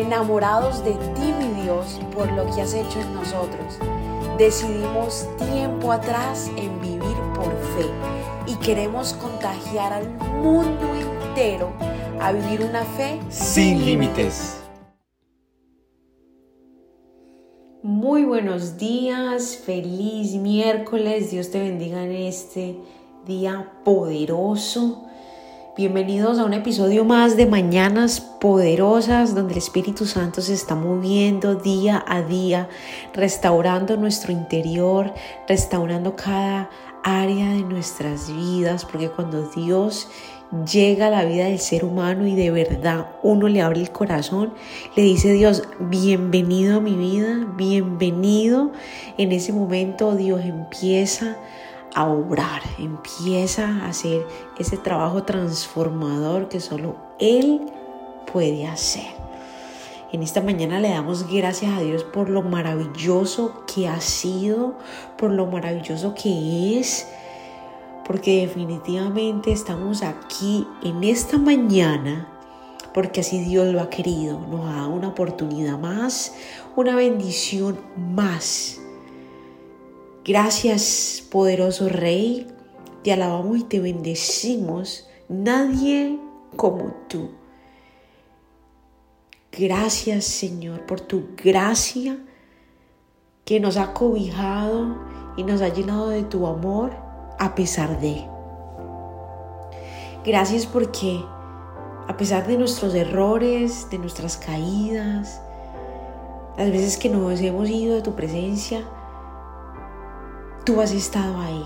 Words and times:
enamorados 0.00 0.84
de 0.84 0.92
ti, 0.92 1.32
mi 1.38 1.62
Dios, 1.62 2.00
por 2.14 2.30
lo 2.32 2.44
que 2.54 2.62
has 2.62 2.74
hecho 2.74 3.00
en 3.00 3.14
nosotros. 3.14 3.78
Decidimos 4.38 5.26
tiempo 5.38 5.92
atrás 5.92 6.50
en 6.56 6.80
vivir 6.80 7.16
por 7.34 7.52
fe 7.76 7.86
y 8.46 8.54
queremos 8.56 9.12
contagiar 9.14 9.92
al 9.92 10.08
mundo 10.42 10.86
entero 10.94 11.72
a 12.20 12.32
vivir 12.32 12.62
una 12.62 12.84
fe 12.84 13.20
sin 13.28 13.84
límites. 13.84 14.56
Muy 17.82 18.24
buenos 18.24 18.76
días, 18.76 19.56
feliz 19.56 20.34
miércoles, 20.34 21.30
Dios 21.30 21.50
te 21.50 21.60
bendiga 21.60 22.04
en 22.04 22.12
este 22.12 22.76
día 23.26 23.72
poderoso. 23.84 25.06
Bienvenidos 25.80 26.38
a 26.38 26.44
un 26.44 26.52
episodio 26.52 27.06
más 27.06 27.38
de 27.38 27.46
Mañanas 27.46 28.20
Poderosas, 28.20 29.34
donde 29.34 29.52
el 29.52 29.58
Espíritu 29.58 30.04
Santo 30.04 30.42
se 30.42 30.52
está 30.52 30.74
moviendo 30.74 31.54
día 31.54 32.04
a 32.06 32.20
día, 32.20 32.68
restaurando 33.14 33.96
nuestro 33.96 34.30
interior, 34.30 35.14
restaurando 35.48 36.16
cada 36.16 36.68
área 37.02 37.48
de 37.54 37.62
nuestras 37.62 38.30
vidas, 38.30 38.84
porque 38.84 39.08
cuando 39.08 39.48
Dios 39.56 40.08
llega 40.70 41.06
a 41.06 41.10
la 41.10 41.24
vida 41.24 41.46
del 41.46 41.58
ser 41.58 41.86
humano 41.86 42.26
y 42.26 42.34
de 42.34 42.50
verdad 42.50 43.12
uno 43.22 43.48
le 43.48 43.62
abre 43.62 43.80
el 43.80 43.90
corazón, 43.90 44.52
le 44.96 45.02
dice 45.02 45.32
Dios, 45.32 45.62
bienvenido 45.78 46.76
a 46.76 46.80
mi 46.80 46.94
vida, 46.94 47.46
bienvenido. 47.56 48.70
En 49.16 49.32
ese 49.32 49.54
momento 49.54 50.14
Dios 50.14 50.42
empieza 50.44 51.30
a 51.30 51.36
obrar, 51.96 52.62
empieza 52.78 53.66
a 53.66 53.88
hacer 53.88 54.26
ese 54.58 54.76
trabajo 54.76 55.24
transformador 55.24 56.48
que 56.48 56.60
solo 56.60 56.96
Él 57.18 57.60
puede 58.32 58.66
hacer. 58.66 59.20
En 60.12 60.22
esta 60.22 60.40
mañana 60.40 60.80
le 60.80 60.90
damos 60.90 61.28
gracias 61.30 61.72
a 61.72 61.80
Dios 61.80 62.04
por 62.04 62.28
lo 62.28 62.42
maravilloso 62.42 63.64
que 63.72 63.88
ha 63.88 64.00
sido, 64.00 64.76
por 65.16 65.30
lo 65.30 65.46
maravilloso 65.46 66.14
que 66.14 66.78
es, 66.78 67.06
porque 68.04 68.40
definitivamente 68.40 69.52
estamos 69.52 70.02
aquí 70.02 70.66
en 70.82 71.04
esta 71.04 71.38
mañana 71.38 72.26
porque 72.92 73.20
así 73.20 73.40
Dios 73.40 73.72
lo 73.72 73.80
ha 73.80 73.90
querido, 73.90 74.40
nos 74.40 74.68
ha 74.68 74.74
dado 74.74 74.90
una 74.90 75.08
oportunidad 75.08 75.78
más, 75.78 76.34
una 76.76 76.96
bendición 76.96 77.78
más 77.96 78.80
Gracias, 80.30 81.24
poderoso 81.28 81.88
Rey, 81.88 82.46
te 83.02 83.12
alabamos 83.12 83.58
y 83.58 83.64
te 83.64 83.80
bendecimos. 83.80 85.08
Nadie 85.28 86.20
como 86.54 86.94
tú. 87.08 87.32
Gracias, 89.50 90.26
Señor, 90.26 90.86
por 90.86 91.00
tu 91.00 91.30
gracia 91.36 92.16
que 93.44 93.58
nos 93.58 93.76
ha 93.76 93.92
cobijado 93.92 94.98
y 95.36 95.42
nos 95.42 95.62
ha 95.62 95.68
llenado 95.68 96.10
de 96.10 96.22
tu 96.22 96.46
amor 96.46 96.92
a 97.40 97.56
pesar 97.56 97.98
de. 98.00 98.24
Gracias 100.24 100.64
porque 100.64 101.20
a 102.06 102.16
pesar 102.16 102.46
de 102.46 102.56
nuestros 102.56 102.94
errores, 102.94 103.90
de 103.90 103.98
nuestras 103.98 104.36
caídas, 104.36 105.42
las 106.56 106.70
veces 106.70 106.96
que 106.98 107.08
nos 107.08 107.40
hemos 107.40 107.68
ido 107.68 107.96
de 107.96 108.02
tu 108.02 108.14
presencia, 108.14 108.84
tú 110.70 110.80
has 110.80 110.92
estado 110.92 111.40
ahí. 111.40 111.64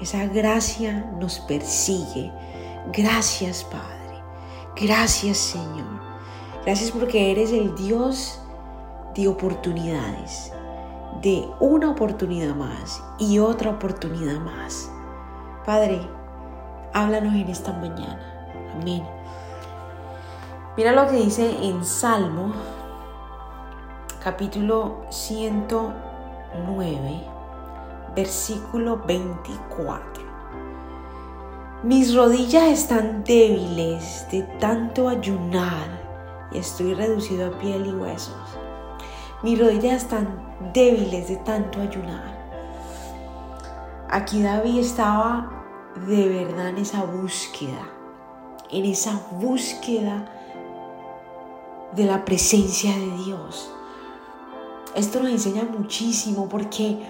Esa 0.00 0.26
gracia 0.26 1.10
nos 1.18 1.40
persigue. 1.40 2.30
Gracias 2.92 3.64
Padre. 3.64 4.22
Gracias 4.76 5.36
Señor. 5.36 6.00
Gracias 6.64 6.92
porque 6.92 7.32
eres 7.32 7.50
el 7.50 7.74
Dios 7.74 8.40
de 9.16 9.26
oportunidades. 9.26 10.52
De 11.22 11.44
una 11.58 11.90
oportunidad 11.90 12.54
más 12.54 13.02
y 13.18 13.40
otra 13.40 13.70
oportunidad 13.70 14.38
más. 14.38 14.92
Padre, 15.64 16.08
háblanos 16.92 17.34
en 17.34 17.48
esta 17.48 17.72
mañana. 17.72 18.48
Amén. 18.80 19.02
Mira 20.76 20.92
lo 20.92 21.08
que 21.08 21.16
dice 21.16 21.66
en 21.66 21.84
Salmo 21.84 22.52
capítulo 24.22 25.04
109 25.10 27.35
versículo 28.16 28.96
24. 29.06 30.24
Mis 31.82 32.14
rodillas 32.14 32.64
están 32.64 33.22
débiles 33.22 34.26
de 34.32 34.42
tanto 34.58 35.08
ayunar 35.08 36.48
y 36.50 36.58
estoy 36.58 36.94
reducido 36.94 37.48
a 37.48 37.58
piel 37.58 37.86
y 37.86 37.92
huesos. 37.92 38.58
Mis 39.42 39.58
rodillas 39.58 40.02
están 40.02 40.26
débiles 40.72 41.28
de 41.28 41.36
tanto 41.36 41.80
ayunar. 41.80 42.34
Aquí 44.08 44.42
David 44.42 44.78
estaba 44.78 45.50
de 46.08 46.28
verdad 46.28 46.70
en 46.70 46.78
esa 46.78 47.04
búsqueda, 47.04 47.86
en 48.70 48.86
esa 48.86 49.20
búsqueda 49.32 50.24
de 51.94 52.04
la 52.06 52.24
presencia 52.24 52.92
de 52.92 53.24
Dios. 53.24 53.70
Esto 54.94 55.20
nos 55.20 55.30
enseña 55.30 55.64
muchísimo 55.64 56.48
porque 56.48 57.04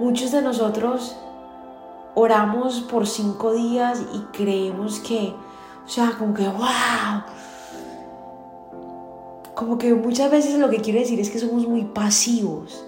Muchos 0.00 0.32
de 0.32 0.42
nosotros 0.42 1.14
oramos 2.16 2.80
por 2.80 3.06
cinco 3.06 3.54
días 3.54 4.02
y 4.12 4.18
creemos 4.36 4.98
que, 4.98 5.32
o 5.86 5.88
sea, 5.88 6.16
como 6.18 6.34
que, 6.34 6.48
wow. 6.48 7.22
Como 9.54 9.78
que 9.78 9.94
muchas 9.94 10.32
veces 10.32 10.58
lo 10.58 10.68
que 10.68 10.78
quiere 10.80 11.00
decir 11.00 11.20
es 11.20 11.30
que 11.30 11.38
somos 11.38 11.68
muy 11.68 11.84
pasivos 11.84 12.84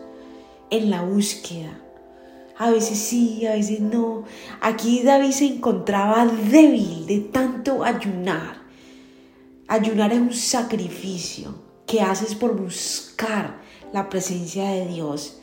en 0.71 0.91
la 0.91 1.03
búsqueda. 1.03 1.79
A 2.59 2.71
veces 2.71 2.99
sí, 2.99 3.47
a 3.47 3.53
veces 3.53 3.81
no. 3.81 4.25
Aquí 4.61 5.03
David 5.03 5.31
se 5.31 5.47
encontraba 5.47 6.27
débil 6.27 7.07
de 7.07 7.21
tanto 7.21 7.85
ayunar. 7.85 8.57
Ayunar 9.69 10.13
es 10.13 10.19
un 10.19 10.33
sacrificio 10.33 11.55
que 11.87 12.01
haces 12.01 12.35
por 12.35 12.61
buscar 12.61 13.61
la 13.93 14.09
presencia 14.09 14.69
de 14.71 14.87
Dios 14.87 15.41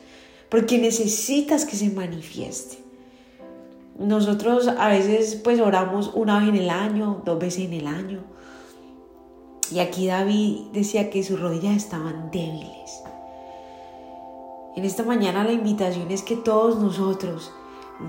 porque 0.48 0.78
necesitas 0.78 1.64
que 1.64 1.76
se 1.76 1.90
manifieste. 1.90 2.78
Nosotros 3.98 4.68
a 4.68 4.88
veces 4.88 5.36
pues 5.36 5.60
oramos 5.60 6.10
una 6.14 6.40
vez 6.40 6.48
en 6.48 6.56
el 6.56 6.70
año, 6.70 7.22
dos 7.24 7.38
veces 7.38 7.66
en 7.66 7.74
el 7.74 7.86
año. 7.86 8.24
Y 9.70 9.78
aquí 9.78 10.06
David 10.06 10.66
decía 10.72 11.10
que 11.10 11.22
sus 11.22 11.40
rodillas 11.40 11.76
estaban 11.76 12.30
débiles. 12.30 13.02
En 14.76 14.84
esta 14.84 15.04
mañana 15.04 15.44
la 15.44 15.52
invitación 15.52 16.10
es 16.10 16.22
que 16.22 16.36
todos 16.36 16.80
nosotros 16.80 17.52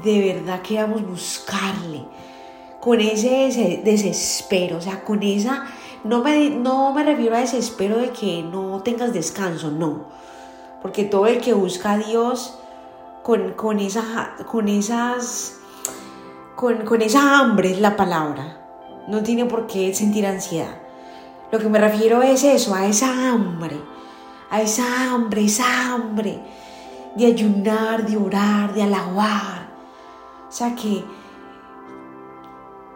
de 0.04 0.34
verdad 0.34 0.62
queramos 0.62 1.08
buscarle 1.08 2.04
con 2.82 3.00
ese 3.02 3.82
desespero, 3.84 4.78
o 4.78 4.82
sea, 4.82 5.04
con 5.04 5.24
esa, 5.24 5.66
no 6.04 6.24
me, 6.24 6.50
no 6.50 6.94
me 6.94 7.04
refiero 7.04 7.36
a 7.36 7.40
desespero 7.40 7.98
de 7.98 8.10
que 8.10 8.44
no 8.44 8.82
tengas 8.84 9.14
descanso, 9.14 9.72
no, 9.72 10.06
porque 10.86 11.04
todo 11.04 11.26
el 11.26 11.42
que 11.42 11.52
busca 11.52 11.94
a 11.94 11.98
Dios 11.98 12.60
con, 13.24 13.80
esa, 13.80 14.36
con 14.46 14.68
esas, 14.68 15.58
con, 16.56 17.02
esa 17.02 17.40
hambre 17.40 17.72
es 17.72 17.80
la 17.80 17.96
palabra, 17.96 18.62
no 19.08 19.24
tiene 19.24 19.46
por 19.46 19.66
qué 19.66 19.96
sentir 19.96 20.28
ansiedad. 20.28 20.78
Lo 21.52 21.58
que 21.58 21.70
me 21.70 21.80
refiero 21.80 22.22
es 22.22 22.44
eso, 22.44 22.76
a 22.76 22.86
esa 22.86 23.32
hambre, 23.32 23.82
a 24.52 24.62
esa 24.62 25.12
hambre, 25.12 25.46
esa 25.46 25.96
hambre 25.96 26.40
de 27.16 27.26
ayunar, 27.26 28.06
de 28.06 28.18
orar, 28.18 28.76
de 28.76 28.84
alabar. 28.84 29.70
O 30.48 30.52
sea, 30.52 30.76
que, 30.76 31.04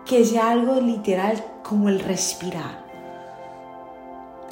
que 0.06 0.24
sea 0.24 0.52
algo 0.52 0.80
literal 0.80 1.44
como 1.64 1.90
el 1.90 2.02
respirar. 2.02 2.86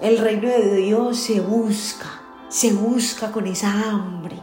El 0.02 0.18
reino 0.18 0.50
de 0.50 0.76
Dios 0.78 1.18
se 1.20 1.40
busca 1.40 2.24
se 2.50 2.74
busca 2.74 3.32
con 3.32 3.48
esa 3.48 3.72
hambre, 3.90 4.36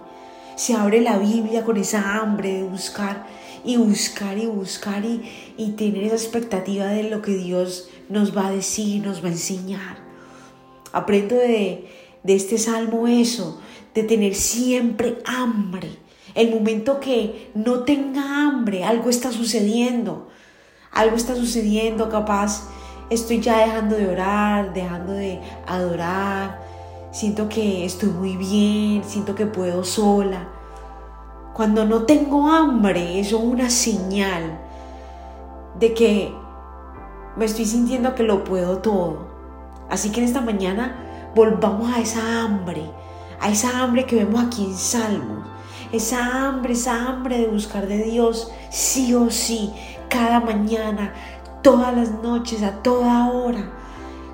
se 0.56 0.74
abre 0.74 1.00
la 1.00 1.18
Biblia 1.18 1.64
con 1.64 1.76
esa 1.76 2.16
hambre 2.16 2.52
de 2.54 2.62
buscar 2.62 3.26
y 3.64 3.76
buscar 3.76 4.38
y 4.38 4.46
buscar 4.46 5.02
y, 5.04 5.70
tener 5.76 6.04
esa 6.04 6.16
expectativa 6.16 6.86
de 6.86 7.04
lo 7.04 7.22
que 7.22 7.32
Dios 7.32 7.88
nos 8.08 8.36
va 8.36 8.48
a 8.48 8.52
decir, 8.52 9.04
nos 9.04 9.24
va 9.24 9.28
a 9.28 9.32
enseñar. 9.32 9.96
Aprendo 10.92 11.34
de, 11.34 11.88
de 12.22 12.34
este 12.34 12.58
salmo 12.58 13.08
eso, 13.08 13.60
de 13.94 14.02
tener 14.02 14.34
siempre 14.34 15.18
hambre. 15.24 15.98
El 16.34 16.50
momento 16.50 17.00
que 17.00 17.50
no 17.54 17.80
tenga 17.84 18.42
hambre, 18.42 18.84
algo 18.84 19.08
está 19.08 19.32
sucediendo. 19.32 20.28
Algo 20.92 21.16
está 21.16 21.34
sucediendo, 21.34 22.08
capaz 22.08 22.68
estoy 23.10 23.40
ya 23.40 23.58
dejando 23.58 23.96
de 23.96 24.06
orar, 24.08 24.72
dejando 24.72 25.12
de 25.12 25.40
adorar, 25.66 26.63
siento 27.14 27.48
que 27.48 27.84
estoy 27.84 28.08
muy 28.08 28.36
bien, 28.36 29.04
siento 29.04 29.36
que 29.36 29.46
puedo 29.46 29.84
sola. 29.84 30.48
Cuando 31.54 31.84
no 31.84 32.02
tengo 32.02 32.48
hambre, 32.48 33.20
eso 33.20 33.38
es 33.38 33.44
una 33.44 33.70
señal 33.70 34.58
de 35.78 35.94
que 35.94 36.34
me 37.36 37.44
estoy 37.44 37.66
sintiendo 37.66 38.16
que 38.16 38.24
lo 38.24 38.42
puedo 38.42 38.78
todo. 38.78 39.28
Así 39.88 40.10
que 40.10 40.18
en 40.20 40.26
esta 40.26 40.40
mañana 40.40 41.30
volvamos 41.36 41.92
a 41.94 42.00
esa 42.00 42.42
hambre, 42.42 42.82
a 43.40 43.48
esa 43.48 43.80
hambre 43.80 44.06
que 44.06 44.16
vemos 44.16 44.44
aquí 44.44 44.64
en 44.64 44.74
Salmos, 44.74 45.46
esa 45.92 46.48
hambre, 46.48 46.72
esa 46.72 47.08
hambre 47.08 47.38
de 47.38 47.46
buscar 47.46 47.86
de 47.86 48.02
Dios 48.02 48.50
sí 48.70 49.14
o 49.14 49.30
sí, 49.30 49.72
cada 50.08 50.40
mañana, 50.40 51.14
todas 51.62 51.96
las 51.96 52.10
noches, 52.10 52.64
a 52.64 52.82
toda 52.82 53.30
hora, 53.30 53.70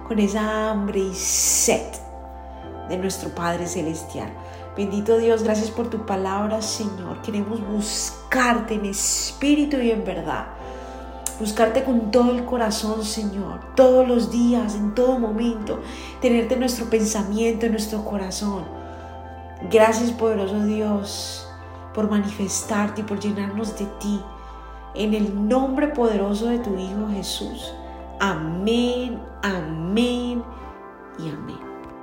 con 0.08 0.18
esa 0.18 0.70
hambre 0.70 1.00
y 1.00 1.14
sed 1.14 2.09
de 2.90 2.98
nuestro 2.98 3.30
Padre 3.30 3.66
Celestial. 3.66 4.28
Bendito 4.76 5.16
Dios, 5.16 5.42
gracias 5.42 5.70
por 5.70 5.88
tu 5.88 6.04
palabra, 6.04 6.60
Señor. 6.60 7.22
Queremos 7.22 7.66
buscarte 7.66 8.74
en 8.74 8.84
espíritu 8.84 9.78
y 9.78 9.90
en 9.90 10.04
verdad. 10.04 10.48
Buscarte 11.38 11.84
con 11.84 12.10
todo 12.10 12.32
el 12.32 12.44
corazón, 12.44 13.02
Señor, 13.02 13.60
todos 13.74 14.06
los 14.06 14.30
días, 14.30 14.74
en 14.74 14.94
todo 14.94 15.18
momento. 15.18 15.80
Tenerte 16.20 16.54
en 16.54 16.60
nuestro 16.60 16.90
pensamiento, 16.90 17.64
en 17.64 17.72
nuestro 17.72 18.04
corazón. 18.04 18.64
Gracias, 19.70 20.10
poderoso 20.10 20.64
Dios, 20.64 21.48
por 21.94 22.10
manifestarte 22.10 23.00
y 23.00 23.04
por 23.04 23.20
llenarnos 23.20 23.78
de 23.78 23.86
ti. 24.00 24.20
En 24.94 25.14
el 25.14 25.48
nombre 25.48 25.88
poderoso 25.88 26.46
de 26.46 26.58
tu 26.58 26.76
Hijo 26.76 27.08
Jesús. 27.12 27.72
Amén, 28.18 29.18
amén 29.42 30.42
y 31.18 31.28
amén. 31.28 31.69